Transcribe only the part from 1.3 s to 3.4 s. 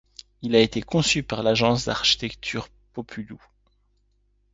l'agence d'architecture Populous.